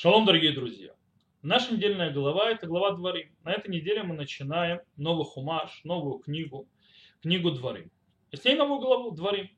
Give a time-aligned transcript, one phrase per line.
[0.00, 0.92] Шалом, дорогие друзья!
[1.42, 3.34] Наша недельная глава– это глава Дворим.
[3.42, 6.68] На этой неделе мы начинаем новый хумаш, новую книгу,
[7.20, 7.90] книгу Дворим.
[8.30, 9.50] С ней новую главу Дворим.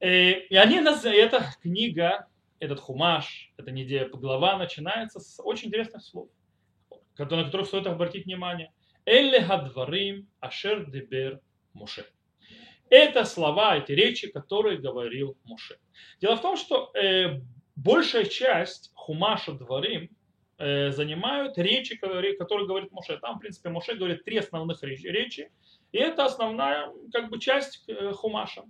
[0.00, 2.26] Э, и они, эта книга,
[2.58, 6.28] этот хумаш, эта неделя, глава начинается с очень интересных слов,
[7.16, 8.72] на которых стоит обратить внимание.
[9.06, 11.40] Элле хадварим ашер дебер
[11.72, 12.04] Муше.
[12.90, 15.78] Это слова, эти речи, которые говорил Муше.
[16.20, 17.42] Дело в том, что э,
[17.82, 20.10] большая часть Хумаша Дворим
[20.58, 23.18] э, занимают речи, которые, которые говорит Моше.
[23.18, 25.50] Там, в принципе, Моше говорит три основных речи,
[25.92, 28.64] и это основная как бы, часть э, Хумаша.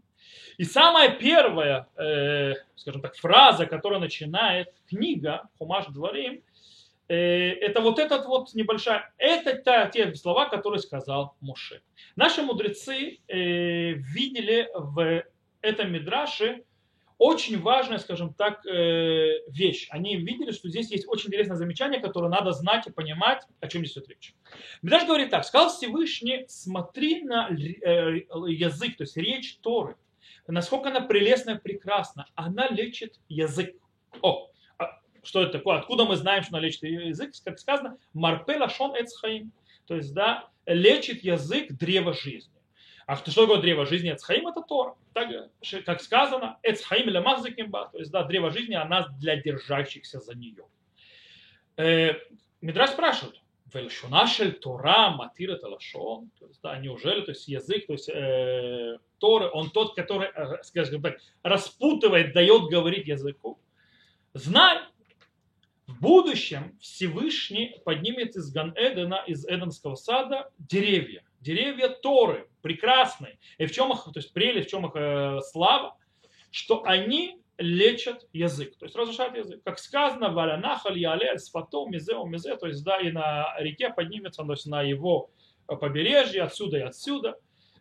[0.58, 6.42] И самая первая, э, скажем так, фраза, которая начинает книга Хумаш Дворим,
[7.10, 11.80] это вот этот вот небольшая, это та, те слова, которые сказал Моше.
[12.16, 15.24] Наши мудрецы э, видели в
[15.62, 16.64] этом мидраше
[17.18, 19.88] очень важная, скажем так, э, вещь.
[19.90, 23.84] Они видели, что здесь есть очень интересное замечание, которое надо знать и понимать, о чем
[23.84, 24.34] здесь идет речь.
[24.82, 29.96] Медраж говорит так, сказал Всевышний, смотри на э, язык, то есть речь Торы,
[30.46, 32.26] насколько она прелестная, прекрасна.
[32.34, 33.74] Она лечит язык.
[34.22, 35.78] О, а что это такое?
[35.78, 37.32] Откуда мы знаем, что она лечит язык?
[37.44, 39.52] Как сказано, марпела шон эцхаим.
[39.86, 42.52] То есть, да, лечит язык древа жизни.
[43.08, 44.12] А что такое древо жизни?
[44.12, 44.94] Эцхаим это Тора.
[45.14, 45.30] Так,
[45.86, 50.66] как сказано, Эцхаим или Мазакимба, то есть да, древо жизни, она для держащихся за нее.
[51.78, 52.16] Э,
[52.60, 53.40] Мидраш спрашивает,
[53.72, 59.48] Вельшунашель Тора Матир это то есть, да, неужели, то есть язык, то есть э, Торы,
[59.54, 63.58] он тот, который, э, скажем так, распутывает, дает говорить языку.
[64.34, 64.80] Знай,
[65.86, 73.72] в будущем Всевышний поднимет из Ган-Эдена, из Эденского сада деревья деревья Торы, прекрасные, и в
[73.72, 75.96] чем их, то есть прелесть, в чем их э, слава,
[76.50, 79.62] что они лечат язык, то есть разрушают язык.
[79.64, 84.52] Как сказано, валянахаль яле сфато мизео мизе, то есть да, и на реке поднимется, то
[84.52, 85.30] есть на его
[85.66, 87.36] побережье, отсюда и отсюда.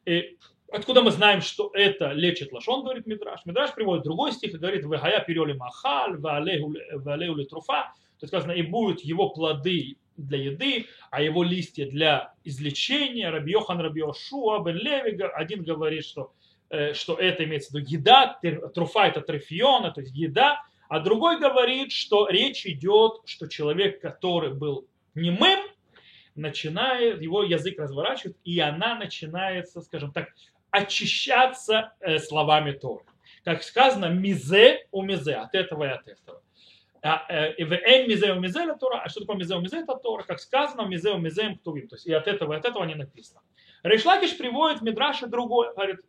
[0.05, 0.37] И
[0.71, 3.45] откуда мы знаем, что это лечит лошон, говорит Мидраш.
[3.45, 8.61] Мидраш приводит другой стих и говорит, вегая перели махаль, валеу труфа, то есть сказано, и
[8.61, 13.31] будут его плоды для еды, а его листья для излечения.
[13.31, 16.33] Раби Йохан, Раби Йошуа, Бен Леви, один говорит, что,
[16.69, 18.39] э, что это имеется в виду еда,
[18.73, 24.53] труфа это трефиона, то есть еда, а другой говорит, что речь идет, что человек, который
[24.53, 25.59] был немым,
[26.35, 30.29] начинает, его язык разворачивает, и она начинается, скажем так,
[30.71, 33.03] очищаться э, словами Торы.
[33.43, 36.41] Как сказано, мизе у мизе, от этого и от этого.
[37.57, 40.87] И в эн мизеу мизеля Тора, а что такое мизеу мизе это Тора, как сказано,
[40.87, 43.41] мизеу мизеем ктувим, то есть и от этого, и от этого не написано.
[43.83, 45.99] Решлакиш приводит в Мидраше другой, говорит,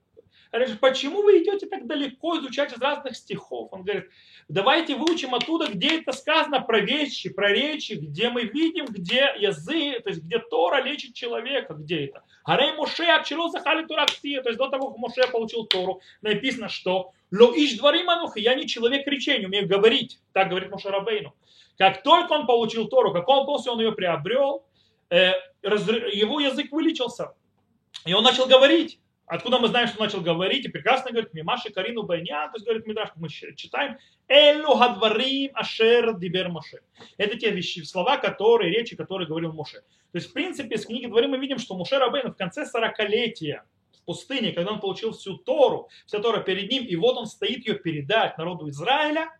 [0.80, 3.68] почему вы идете так далеко изучать из разных стихов?
[3.72, 4.08] Он говорит,
[4.48, 10.02] давайте выучим оттуда, где это сказано про вещи, про речи, где мы видим, где язык,
[10.02, 12.24] то есть где Тора лечит человека, где это.
[12.44, 17.12] Арей Моше отчерил захали Тора то есть до того, как Моше получил Тору, написано, что
[17.30, 20.18] Ло иш дворим анух, я не человек речей, умею говорить.
[20.32, 21.34] Так говорит Мушарабейну.
[21.76, 24.64] Как только он получил Тору, как он после он ее приобрел,
[25.10, 27.34] э, его язык вылечился.
[28.04, 28.98] И он начал говорить.
[29.26, 30.64] Откуда мы знаем, что он начал говорить?
[30.64, 36.18] И прекрасно говорит, Мимаши Карину Байня, то есть говорит Мидраш, мы читаем, Элю Гадварим Ашер
[36.18, 36.80] Дибер Моше.
[37.18, 39.82] Это те вещи, слова, которые, речи, которые говорил Моше.
[40.12, 43.60] То есть, в принципе, с книги Дворим мы видим, что Моше Рабейн в конце 40-летия
[44.08, 47.74] пустыне, когда он получил всю Тору, вся Тора перед ним, и вот он стоит ее
[47.74, 49.30] передать народу Израиля,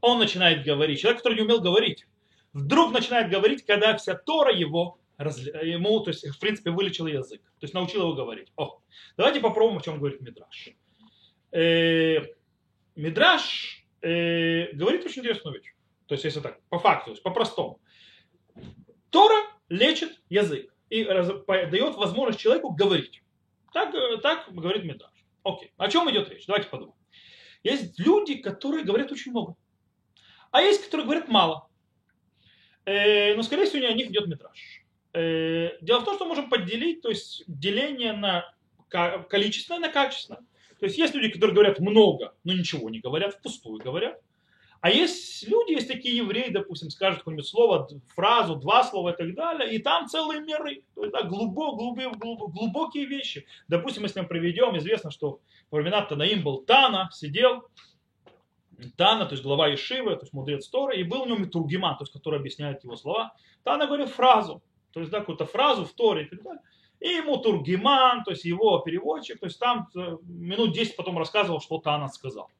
[0.00, 1.00] он начинает говорить.
[1.00, 2.06] Человек, который не умел говорить,
[2.52, 7.64] вдруг начинает говорить, когда вся Тора его ему, то есть, в принципе, вылечил язык, то
[7.64, 8.52] есть научил его говорить.
[8.54, 8.78] О,
[9.16, 10.68] давайте попробуем, о чем говорит Мидраш.
[11.50, 12.18] Э,
[12.94, 15.74] Мидраш э, говорит очень интересную вещь.
[16.06, 17.80] То есть, если так, по факту, по-простому.
[19.10, 23.24] Тора лечит язык и дает возможность человеку говорить.
[23.72, 25.12] Так, э, так говорит Медраж.
[25.44, 25.72] Окей.
[25.76, 26.46] О чем идет речь?
[26.46, 26.96] Давайте подумаем.
[27.62, 29.56] Есть люди, которые говорят очень много.
[30.50, 31.68] А есть, которые говорят мало.
[32.84, 34.84] Э, но, скорее всего, не о них идет метраж.
[35.12, 38.44] Э, дело в том, что можем поделить, то есть деление на
[38.88, 40.40] количественное на качественное.
[40.78, 44.20] То есть есть люди, которые говорят много, но ничего не говорят, впустую говорят.
[44.80, 49.34] А есть люди, есть такие евреи, допустим, скажут какое-нибудь слово, фразу, два слова и так
[49.34, 50.82] далее, и там целые миры.
[50.94, 53.46] То есть да, глубок, глубокие, глубокие вещи.
[53.66, 55.40] Допустим, если мы приведем, известно, что
[55.70, 57.64] во времена Танаим был Тана, сидел,
[58.96, 62.02] Тана, то есть глава Ишивы, то есть мудрец Торы, и был у него Тургиман, то
[62.02, 63.34] есть который объясняет его слова.
[63.64, 66.62] Тана говорил фразу, то есть да, какую-то фразу в Торе и так далее.
[67.00, 71.60] И ему Тургиман, то есть его переводчик, то есть там э, минут 10 потом рассказывал,
[71.60, 72.50] что Тана сказал.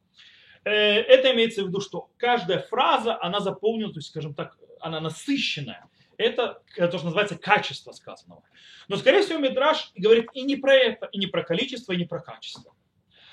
[0.68, 5.00] Э, это имеется в виду, что каждая фраза, она заполнена, то есть, скажем так, она
[5.00, 5.86] насыщенная.
[6.18, 8.42] Это то, что называется качество сказанного.
[8.88, 12.04] Но, скорее всего, Мидраш говорит и не про это, и не про количество, и не
[12.04, 12.74] про качество.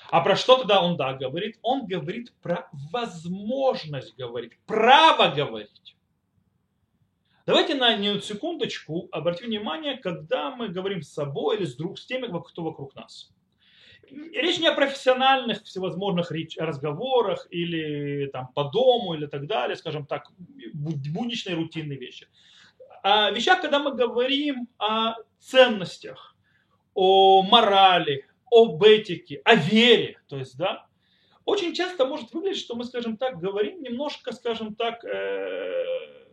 [0.08, 1.58] А про что тогда он да говорит?
[1.62, 5.96] Он говорит про возможность говорить, право говорить.
[7.44, 12.28] Давайте на секундочку обратим внимание, когда мы говорим с собой или с, друг, с теми,
[12.48, 13.30] кто вокруг нас.
[14.10, 20.30] Речь не о профессиональных всевозможных разговорах или там по дому или так далее, скажем так,
[20.74, 22.28] будничные рутинные вещи.
[23.02, 26.36] А вещах, когда мы говорим о ценностях,
[26.94, 30.86] о морали, об этике, о вере, то есть, да,
[31.44, 36.25] очень часто может выглядеть, что мы, скажем так, говорим немножко, скажем так, э,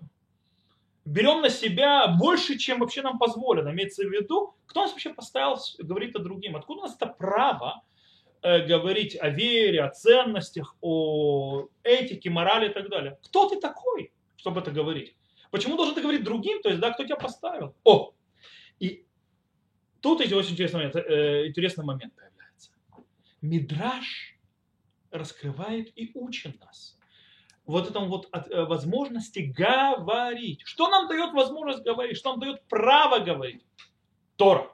[1.05, 3.69] берем на себя больше, чем вообще нам позволено.
[3.69, 6.55] Имеется в виду, кто нас вообще поставил говорить о другим?
[6.55, 7.83] Откуда у нас это право
[8.41, 13.17] э, говорить о вере, о ценностях, о этике, морали и так далее?
[13.23, 15.15] Кто ты такой, чтобы это говорить?
[15.51, 16.61] Почему должен ты говорить другим?
[16.61, 17.75] То есть, да, кто тебя поставил?
[17.83, 18.13] О!
[18.79, 19.05] И
[20.01, 22.71] тут есть очень интересный момент, э, интересный момент появляется.
[23.41, 24.37] Мидраж
[25.11, 26.97] раскрывает и учит нас
[27.65, 30.61] вот этом вот от, э, возможности говорить.
[30.65, 32.17] Что нам дает возможность говорить?
[32.17, 33.63] Что нам дает право говорить?
[34.35, 34.71] Тора.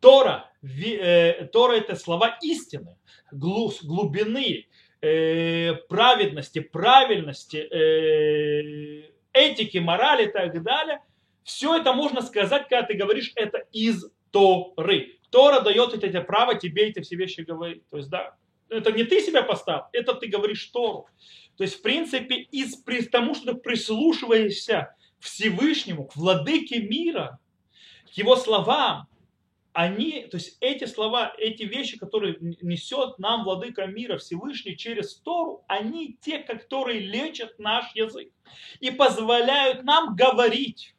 [0.00, 2.96] Тора, э, Тора это слова истины,
[3.30, 4.66] глубины,
[5.00, 11.00] э, праведности, правильности, э, этики, морали и так далее.
[11.44, 15.18] Все это можно сказать, когда ты говоришь это из Торы.
[15.30, 17.88] Тора дает это право тебе эти все вещи говорить.
[17.88, 18.36] То есть, да,
[18.72, 21.06] это не ты себя поставил, это ты говоришь Тору.
[21.56, 27.38] То есть, в принципе, из, при тому, что ты прислушиваешься к Всевышнему, к владыке мира,
[28.06, 29.06] к его словам,
[29.72, 35.64] они, то есть эти слова, эти вещи, которые несет нам владыка мира Всевышний через Тору,
[35.66, 38.30] они те, которые лечат наш язык
[38.80, 40.94] и позволяют нам говорить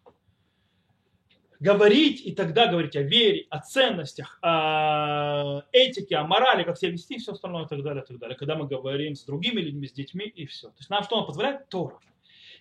[1.64, 7.16] говорить и тогда говорить о вере, о ценностях, о этике, о морали, как себя вести
[7.16, 8.38] и все остальное и так далее, и так далее.
[8.38, 10.70] Когда мы говорим с другими людьми, с детьми и все.
[10.70, 11.68] То есть нам что он позволяет?
[11.68, 12.00] Тора.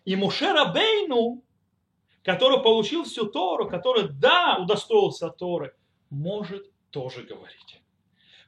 [0.05, 1.44] И Мушера Бейну,
[2.25, 5.75] который получил всю Тору, который, да, удостоился Торы,
[6.11, 7.81] может тоже говорить.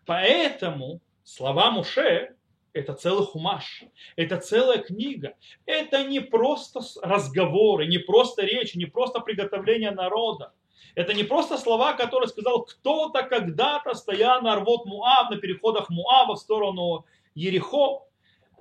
[0.05, 2.35] Поэтому слова Муше
[2.75, 3.85] это целый хумаш,
[4.17, 5.35] это целая книга.
[5.65, 10.53] Это не просто разговоры, не просто речь, не просто приготовление народа.
[10.95, 16.35] Это не просто слова, которые сказал кто-то когда-то, стоя на рвот Муав, на переходах Муава
[16.35, 17.05] в сторону
[17.35, 18.07] Ерехо.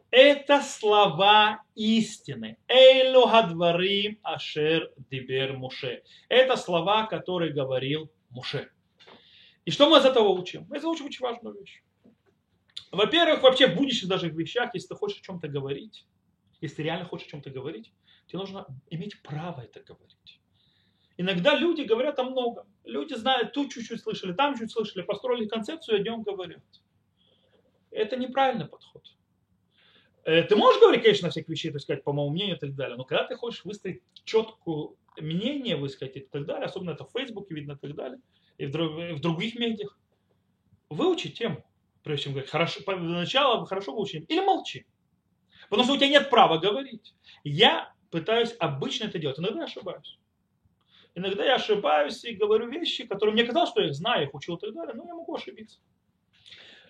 [0.09, 2.57] Это слова истины.
[2.67, 6.03] Эйлу гадварим ашер дибер Муше.
[6.29, 8.69] Это слова, которые говорил Муше.
[9.65, 10.65] И что мы из этого учим?
[10.69, 11.81] Мы из этого учим очень важную вещь.
[12.91, 16.05] Во-первых, вообще в будущих даже вещах, если ты хочешь о чем-то говорить,
[16.61, 17.91] если ты реально хочешь о чем-то говорить,
[18.27, 20.39] тебе нужно иметь право это говорить.
[21.17, 22.67] Иногда люди говорят о многом.
[22.83, 26.63] Люди знают, тут чуть-чуть слышали, там чуть слышали, построили концепцию, о нем говорят.
[27.91, 29.03] Это неправильный подход.
[30.25, 32.75] Э, ты можешь говорить, конечно, на всяких вещей, так сказать, по моему мнению и так
[32.75, 37.11] далее, но когда ты хочешь выстроить четкое мнение, высказать и так далее, особенно это в
[37.11, 38.19] Фейсбуке видно и так далее,
[38.57, 39.97] и в, в других медиах,
[40.89, 41.63] выучи тему
[42.03, 44.85] прежде чем говорить, хорошо, сначала хорошо выучим, или молчи.
[45.69, 47.15] Потому что у тебя нет права говорить.
[47.43, 50.19] Я пытаюсь обычно это делать, иногда ошибаюсь.
[51.15, 54.55] Иногда я ошибаюсь и говорю вещи, которые мне казалось, что я их знаю, их учил
[54.55, 55.79] и так далее, но я могу ошибиться.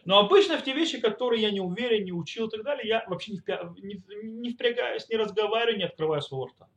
[0.05, 3.05] Но обычно в те вещи, которые я не уверен, не учил и так далее, я
[3.07, 6.67] вообще не, не впрягаюсь, не разговариваю, не открываю своего рта.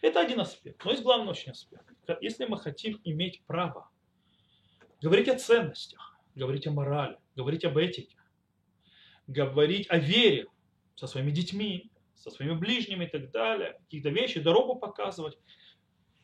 [0.00, 0.84] Это один аспект.
[0.84, 1.84] Но есть главный очень аспект.
[2.20, 3.90] Если мы хотим иметь право
[5.00, 8.16] говорить о ценностях, говорить о морали, говорить об этике,
[9.26, 10.46] говорить о вере
[10.94, 15.38] со своими детьми, со своими ближними и так далее, какие-то вещи, дорогу показывать.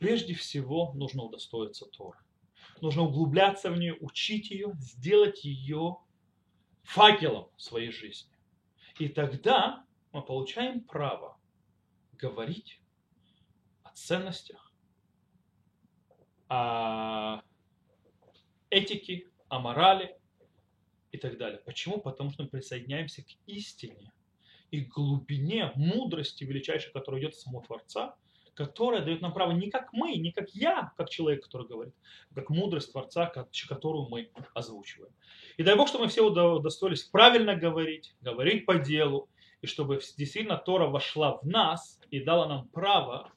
[0.01, 2.17] Прежде всего нужно удостоиться Торы.
[2.81, 5.97] Нужно углубляться в нее, учить ее, сделать ее
[6.81, 8.31] факелом своей жизни.
[8.97, 11.37] И тогда мы получаем право
[12.13, 12.81] говорить
[13.83, 14.73] о ценностях,
[16.49, 17.43] о
[18.71, 20.19] этике, о морали,
[21.11, 21.59] и так далее.
[21.59, 22.01] Почему?
[22.01, 24.11] Потому что мы присоединяемся к истине
[24.71, 28.15] и глубине мудрости величайшей, которая идет от самого Творца,
[28.65, 31.93] которая дает нам право не как мы, не как я, как человек, который говорит,
[32.31, 33.25] а как мудрость Творца,
[33.67, 35.13] которую мы озвучиваем.
[35.57, 39.29] И дай Бог, чтобы мы все удостоились правильно говорить, говорить по делу,
[39.61, 43.31] и чтобы действительно Тора вошла в нас и дала нам право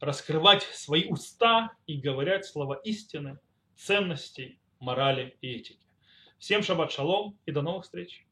[0.00, 3.38] раскрывать свои уста и говорить слова истины,
[3.76, 5.86] ценностей, морали и этики.
[6.38, 8.26] Всем шаббат шалом и до новых встреч.